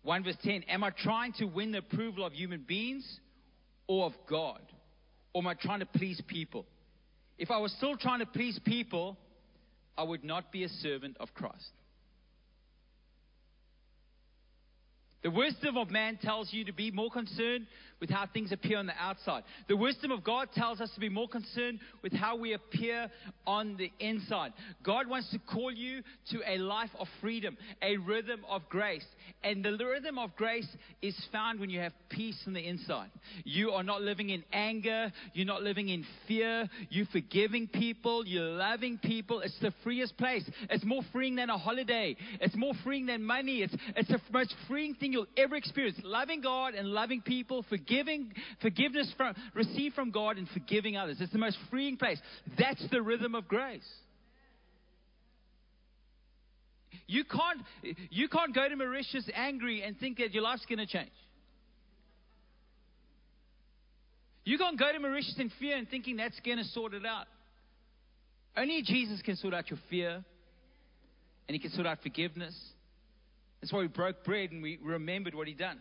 [0.04, 3.20] 1 verse 10 Am I trying to win the approval of human beings
[3.88, 4.62] or of God?
[5.34, 6.66] Or am I trying to please people?
[7.38, 9.18] If I was still trying to please people,
[9.98, 11.72] I would not be a servant of Christ.
[15.24, 17.68] The wisdom of man tells you to be more concerned
[18.02, 19.44] with how things appear on the outside.
[19.70, 23.10] The wisdom of God tells us to be more concerned with how we appear
[23.46, 24.54] on the inside.
[24.84, 29.06] God wants to call you to a life of freedom, a rhythm of grace.
[29.44, 30.68] And the rhythm of grace
[31.02, 33.12] is found when you have peace on the inside.
[33.44, 38.44] You are not living in anger, you're not living in fear, you're forgiving people, you're
[38.44, 39.42] loving people.
[39.42, 40.50] It's the freest place.
[40.70, 43.62] It's more freeing than a holiday, it's more freeing than money.
[43.62, 46.00] It's, it's the most freeing thing you'll ever experience.
[46.04, 47.91] Loving God and loving people, forgiving,
[48.62, 51.18] forgiveness from, received from God and forgiving others.
[51.20, 52.20] It's the most freeing place.
[52.58, 53.88] That's the rhythm of grace.
[57.08, 60.86] You can't, you can't go to Mauritius angry and think that your life's going to
[60.86, 61.12] change.
[64.44, 67.28] You can't go to Mauritius in fear and thinking that's going to sort it out.
[68.56, 70.24] Only Jesus can sort out your fear,
[71.48, 72.56] and He can sort out forgiveness.
[73.62, 75.80] That's why we broke bread and we remembered what He'd done.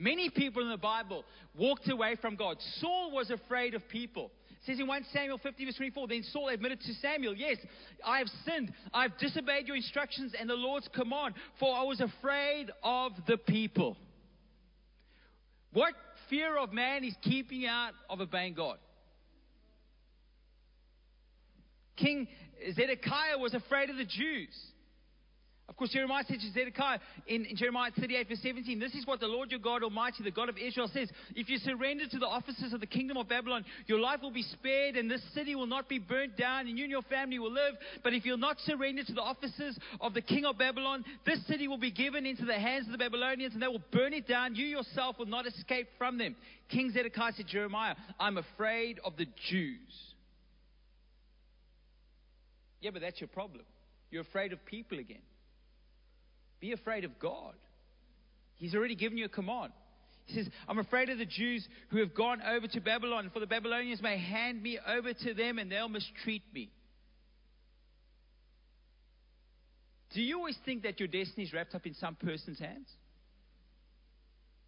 [0.00, 2.56] Many people in the Bible walked away from God.
[2.78, 4.30] Saul was afraid of people.
[4.48, 7.58] It says in 1 Samuel 50, verse 24, then Saul admitted to Samuel, Yes,
[8.02, 8.72] I have sinned.
[8.94, 13.98] I've disobeyed your instructions and the Lord's command, for I was afraid of the people.
[15.74, 15.92] What
[16.30, 18.78] fear of man is keeping out of obeying God?
[21.96, 22.26] King
[22.72, 24.48] Zedekiah was afraid of the Jews.
[25.70, 29.20] Of course, Jeremiah says to Zedekiah in, in, Jeremiah 38, verse 17, This is what
[29.20, 31.08] the Lord your God Almighty, the God of Israel, says.
[31.36, 34.42] If you surrender to the officers of the kingdom of Babylon, your life will be
[34.42, 37.52] spared, and this city will not be burnt down, and you and your family will
[37.52, 37.74] live.
[38.02, 41.68] But if you'll not surrender to the officers of the king of Babylon, this city
[41.68, 44.56] will be given into the hands of the Babylonians, and they will burn it down.
[44.56, 46.34] You yourself will not escape from them.
[46.68, 49.78] King Zedekiah said to Jeremiah, I'm afraid of the Jews.
[52.80, 53.64] Yeah, but that's your problem.
[54.10, 55.22] You're afraid of people again.
[56.60, 57.54] Be afraid of God.
[58.56, 59.72] He's already given you a command.
[60.26, 63.46] He says, I'm afraid of the Jews who have gone over to Babylon, for the
[63.46, 66.70] Babylonians may hand me over to them and they'll mistreat me.
[70.12, 72.88] Do you always think that your destiny is wrapped up in some person's hands?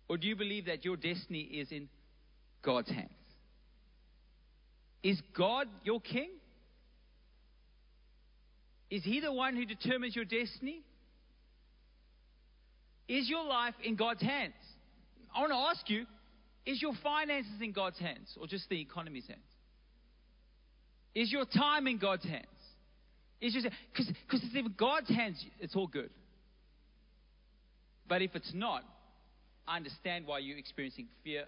[0.08, 1.88] Or do you believe that your destiny is in
[2.62, 3.10] God's hands?
[5.02, 6.30] Is God your king?
[8.90, 10.82] Is He the one who determines your destiny?
[13.08, 14.54] Is your life in God's hands?
[15.34, 16.06] I want to ask you
[16.64, 19.40] is your finances in God's hands or just the economy's hands?
[21.14, 22.46] Is your time in God's hands?
[23.40, 26.10] Is because because it's in God's hands, it's all good.
[28.08, 28.84] But if it's not,
[29.66, 31.44] I understand why you're experiencing fear.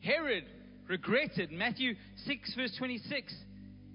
[0.00, 0.44] Herod
[0.88, 3.34] regretted Matthew 6 verse 26.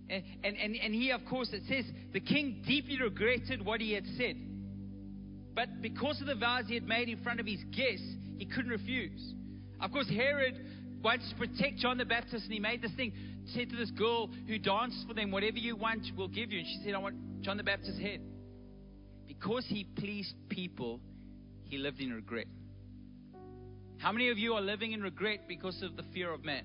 [0.10, 4.06] And, and, and, he, of course, it says the king deeply regretted what he had
[4.18, 4.38] said.
[5.54, 8.72] But because of the vows he had made in front of his guests, he couldn't
[8.72, 9.34] refuse.
[9.82, 10.66] Of course, Herod
[11.04, 13.12] wants to protect John the Baptist, and he made this thing,
[13.54, 16.60] said to this girl who danced for them, Whatever you want, we'll give you.
[16.60, 18.22] And she said, I want John the Baptist's head.
[19.28, 21.02] Because he pleased people,
[21.64, 22.48] he lived in regret.
[23.98, 26.64] How many of you are living in regret because of the fear of man?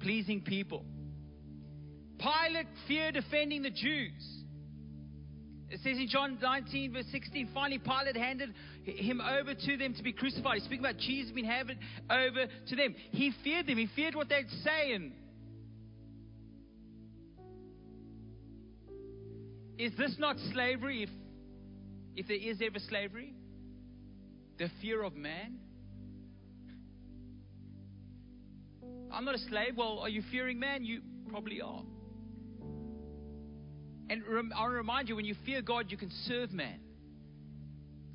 [0.00, 0.84] Pleasing people.
[2.20, 4.40] Pilate feared offending the Jews.
[5.70, 8.52] It says in John 19, verse 16, finally Pilate handed
[8.84, 10.56] him over to them to be crucified.
[10.56, 11.78] He's speaking about Jesus being handed
[12.10, 12.94] over to them.
[13.12, 14.92] He feared them, he feared what they'd say.
[14.92, 15.12] And
[19.78, 21.10] is this not slavery if,
[22.16, 23.32] if there is ever slavery?
[24.58, 25.56] The fear of man?
[29.12, 29.76] I'm not a slave.
[29.76, 30.84] Well, are you fearing man?
[30.84, 31.82] You probably are.
[34.10, 36.80] And rem- I'll remind you, when you fear God, you can serve man.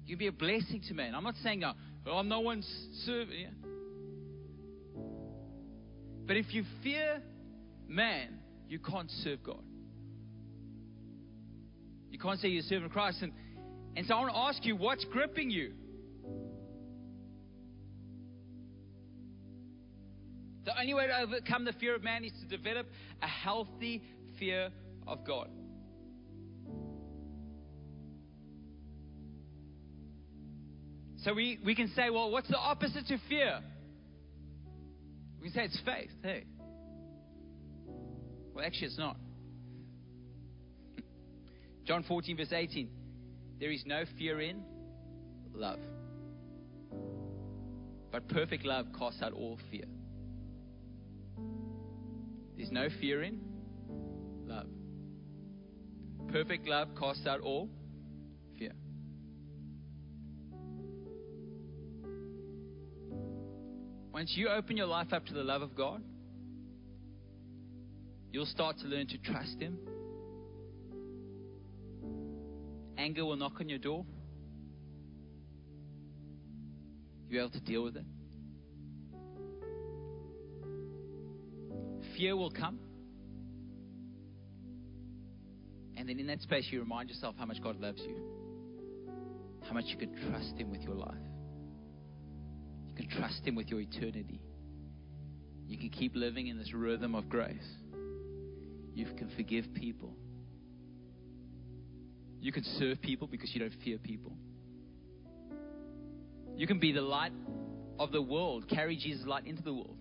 [0.06, 1.16] You can be a blessing to man.
[1.16, 1.72] I'm not saying, oh,
[2.06, 2.70] oh no one's
[3.06, 3.40] serving.
[3.40, 3.48] Yeah.
[6.28, 7.22] But if you fear
[7.88, 9.64] man, you can't serve God.
[12.12, 13.20] You can't say you're serving Christ.
[13.22, 13.32] And,
[13.96, 15.72] and so I want to ask you, what's gripping you?
[20.66, 22.88] The only way to overcome the fear of man is to develop
[23.22, 24.04] a healthy
[24.38, 24.72] fear
[25.08, 25.50] of God.
[31.26, 33.60] So we, we can say, well, what's the opposite to fear?
[35.42, 36.12] We can say it's faith.
[36.22, 36.44] Hey.
[38.54, 39.18] Well, actually, it's not.
[41.88, 42.90] John 14, verse 18.
[43.60, 44.62] There is no fear in
[45.52, 45.80] love.
[48.12, 49.86] But perfect love casts out all fear.
[52.56, 53.40] There's no fear in
[54.46, 54.68] love.
[56.32, 57.68] Perfect love casts out all
[64.15, 66.01] Once you open your life up to the love of God,
[68.32, 69.78] you'll start to learn to trust Him.
[72.97, 74.06] Anger will knock on your door.
[77.28, 78.06] You'll be able to deal with it.
[82.15, 82.80] Fear will come.
[85.97, 88.15] And then in that space, you remind yourself how much God loves you,
[89.67, 91.17] how much you can trust Him with your life.
[92.96, 94.42] You can trust Him with your eternity.
[95.68, 97.68] You can keep living in this rhythm of grace.
[98.94, 100.14] You can forgive people.
[102.40, 104.32] You can serve people because you don't fear people.
[106.56, 107.34] You can be the light
[108.00, 109.98] of the world, carry Jesus' light into the world.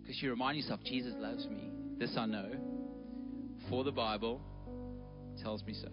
[0.00, 1.70] Because you remind yourself, Jesus loves me.
[1.98, 2.50] This I know,
[3.68, 4.40] for the Bible
[5.42, 5.88] tells me so.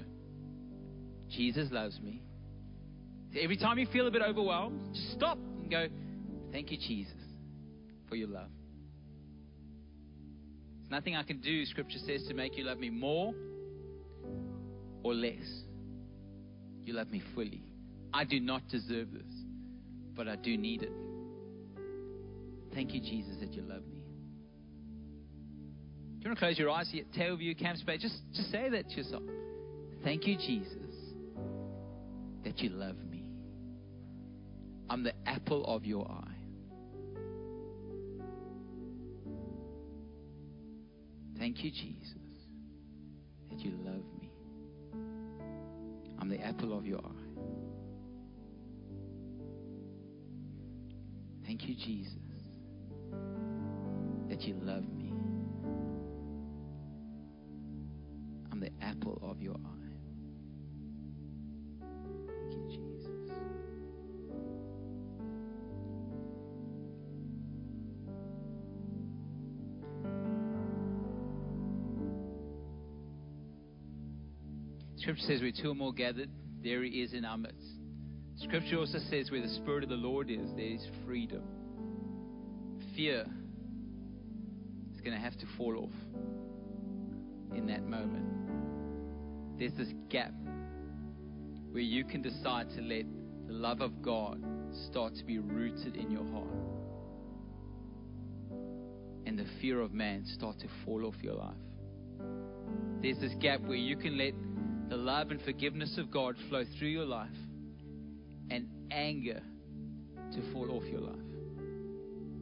[1.29, 2.23] Jesus loves me.
[3.37, 5.87] Every time you feel a bit overwhelmed, just stop and go,
[6.51, 7.13] Thank you, Jesus,
[8.07, 8.49] for your love.
[10.79, 13.33] There's nothing I can do, Scripture says, to make you love me more
[15.03, 15.45] or less.
[16.83, 17.61] You love me fully.
[18.11, 19.31] I do not deserve this,
[20.15, 20.91] but I do need it.
[22.73, 23.99] Thank you, Jesus, that you love me.
[26.19, 26.93] Do you want to close your eyes?
[27.15, 27.97] Table View, Camps Bay.
[27.97, 29.23] Just, just say that to yourself.
[30.03, 30.95] Thank you, Jesus,
[32.43, 33.08] that you love me.
[34.89, 36.35] I'm the apple of your eye.
[41.37, 42.17] Thank you, Jesus,
[43.49, 44.31] that you love me.
[46.19, 47.29] I'm the apple of your eye.
[51.45, 52.17] Thank you, Jesus,
[54.27, 55.13] that you love me.
[58.51, 59.88] I'm the apple of your eye.
[75.09, 76.29] Scripture says, where two or more gathered,
[76.63, 77.65] there he is in our midst.
[78.43, 81.41] Scripture also says, where the Spirit of the Lord is, there is freedom.
[82.95, 83.25] Fear
[84.93, 85.89] is going to have to fall off
[87.55, 89.57] in that moment.
[89.57, 90.31] There's this gap
[91.71, 93.05] where you can decide to let
[93.47, 94.39] the love of God
[94.91, 96.53] start to be rooted in your heart.
[99.25, 101.55] And the fear of man start to fall off your life.
[103.01, 104.33] There's this gap where you can let
[104.89, 107.29] the love and forgiveness of God flow through your life
[108.49, 109.41] and anger
[110.33, 111.15] to fall off your life.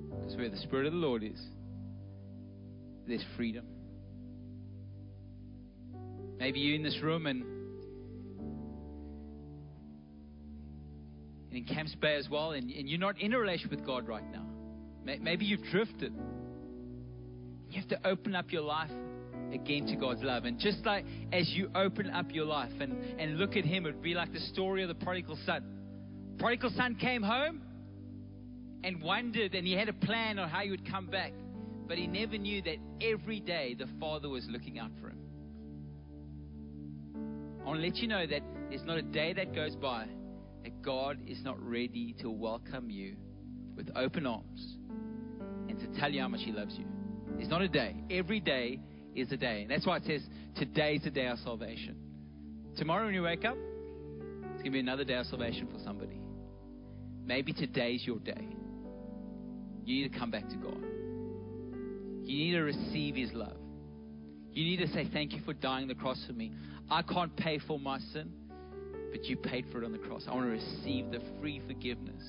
[0.10, 1.40] Because where the Spirit of the Lord is,
[3.08, 3.66] there's freedom.
[6.40, 7.44] Maybe you're in this room and,
[11.50, 14.08] and in Camps Bay as well, and, and you're not in a relationship with God
[14.08, 14.46] right now.
[15.04, 16.14] Maybe you've drifted.
[17.70, 18.92] You have to open up your life
[19.54, 20.46] again to God's love.
[20.46, 23.94] And just like as you open up your life and, and look at Him, it
[23.94, 25.64] would be like the story of the prodigal son.
[26.38, 27.62] Prodigal son came home
[28.84, 31.34] and wondered, and he had a plan on how he would come back.
[31.88, 35.18] But he never knew that every day the Father was looking out for him.
[37.62, 40.08] I want to let you know that there's not a day that goes by
[40.64, 43.16] that God is not ready to welcome you
[43.76, 44.76] with open arms
[45.70, 46.86] and to tell you how much He loves you.
[47.36, 47.96] There's not a day.
[48.10, 48.80] Every day
[49.18, 49.64] is a day.
[49.64, 50.22] And that's why it says
[50.56, 51.96] today's the day of salvation.
[52.78, 53.58] Tomorrow when you wake up,
[54.54, 56.20] it's going to be another day of salvation for somebody.
[57.26, 58.48] Maybe today's your day.
[59.84, 60.82] You need to come back to God.
[62.24, 63.58] You need to receive His love.
[64.52, 66.52] You need to say, Thank you for dying on the cross for me.
[66.90, 68.32] I can't pay for my sin,
[69.12, 70.26] but you paid for it on the cross.
[70.28, 72.22] I want to receive the free forgiveness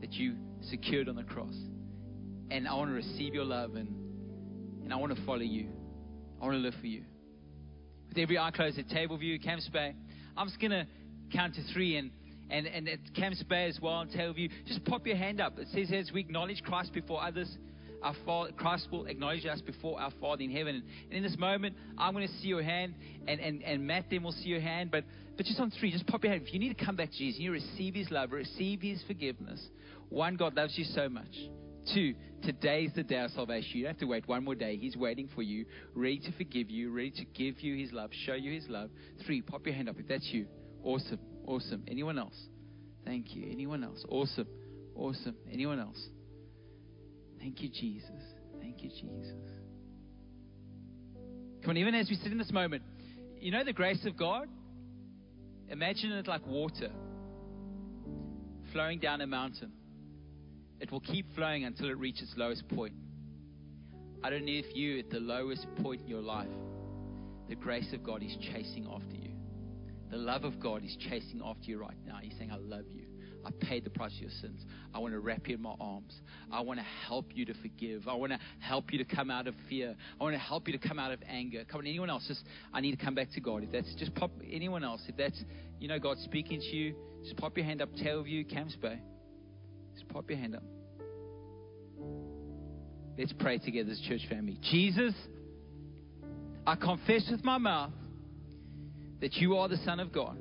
[0.00, 0.36] that you
[0.68, 1.54] secured on the cross.
[2.50, 4.01] And I want to receive your love and,
[4.84, 5.68] and I want to follow you.
[6.40, 7.04] I want to live for you.
[8.08, 9.94] With every eye closed at table view, Camps Bay,
[10.36, 10.86] I'm just going to
[11.32, 12.10] count to three and
[12.50, 15.58] and, and at Camps Bay as well, and you, just pop your hand up.
[15.58, 17.48] It says as we acknowledge Christ before others,
[18.02, 20.82] our Father, Christ will acknowledge us before our Father in heaven.
[21.04, 22.94] And in this moment, I'm going to see your hand,
[23.26, 24.90] and, and, and Matt then will see your hand.
[24.90, 25.04] But,
[25.36, 26.44] but just on three, just pop your hand.
[26.46, 29.60] If you need to come back to Jesus, you receive His love, receive His forgiveness.
[30.08, 31.32] One, God loves you so much.
[31.92, 33.70] Two, today's the day of salvation.
[33.74, 34.76] You don't have to wait one more day.
[34.76, 38.34] He's waiting for you, ready to forgive you, ready to give you His love, show
[38.34, 38.90] you His love.
[39.26, 40.46] Three, pop your hand up if that's you.
[40.84, 41.18] Awesome.
[41.46, 41.82] Awesome.
[41.88, 42.36] Anyone else?
[43.04, 43.50] Thank you.
[43.50, 44.04] Anyone else?
[44.08, 44.46] Awesome.
[44.94, 45.34] Awesome.
[45.50, 46.00] Anyone else?
[47.38, 48.10] Thank you, Jesus.
[48.60, 49.34] Thank you, Jesus.
[51.62, 52.82] Come on, even as we sit in this moment,
[53.40, 54.48] you know the grace of God?
[55.68, 56.90] Imagine it like water
[58.72, 59.72] flowing down a mountain.
[60.82, 62.94] It will keep flowing until it reaches its lowest point.
[64.24, 66.48] I don't know if you, at the lowest point in your life,
[67.48, 69.30] the grace of God is chasing after you.
[70.10, 72.18] The love of God is chasing after you right now.
[72.20, 73.04] He's saying, I love you.
[73.46, 74.66] I paid the price for your sins.
[74.92, 76.20] I want to wrap you in my arms.
[76.50, 78.08] I want to help you to forgive.
[78.08, 79.94] I want to help you to come out of fear.
[80.20, 81.62] I want to help you to come out of anger.
[81.70, 82.24] Come on, anyone else?
[82.26, 83.62] Just I need to come back to God.
[83.62, 85.02] If that's just pop anyone else.
[85.06, 85.40] If that's
[85.78, 87.94] you know God speaking to you, just pop your hand up.
[87.94, 89.00] Table View, Camps Bay.
[90.02, 90.62] Just pop your hand up.
[93.16, 94.58] Let's pray together as church family.
[94.62, 95.14] Jesus,
[96.66, 97.92] I confess with my mouth
[99.20, 100.38] that you are the Son of God.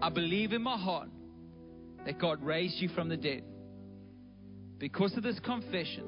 [0.00, 1.08] I believe in my heart
[2.06, 3.44] that God raised you from the dead.
[4.78, 6.04] Because of this confession,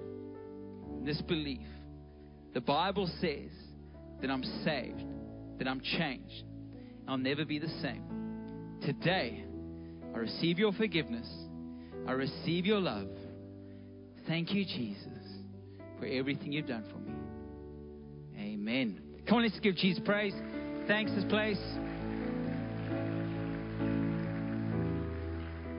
[1.04, 1.66] this belief,
[2.54, 3.50] the Bible says
[4.20, 5.04] that I'm saved,
[5.58, 6.44] that I'm changed.
[7.06, 8.78] I'll never be the same.
[8.82, 9.44] Today,
[10.14, 11.28] I receive your forgiveness.
[12.06, 13.08] I receive your love.
[14.26, 15.08] Thank you, Jesus,
[15.98, 17.12] for everything you've done for me.
[18.38, 19.00] Amen.
[19.26, 20.34] Come on, let's give Jesus praise.
[20.86, 21.60] Thanks, this place.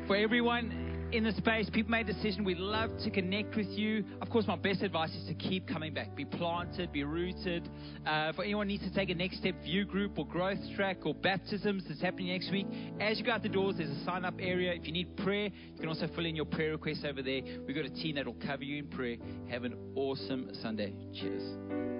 [0.07, 2.43] For everyone in the space, people made a decision.
[2.43, 4.03] We'd love to connect with you.
[4.21, 6.15] Of course, my best advice is to keep coming back.
[6.15, 7.69] Be planted, be rooted.
[8.05, 11.13] Uh, for anyone needs to take a next step, view group or growth track or
[11.13, 12.67] baptisms that's happening next week.
[12.99, 14.73] As you go out the doors, there's a sign up area.
[14.73, 17.41] If you need prayer, you can also fill in your prayer requests over there.
[17.65, 19.17] We've got a team that will cover you in prayer.
[19.49, 20.93] Have an awesome Sunday.
[21.13, 21.94] Cheers.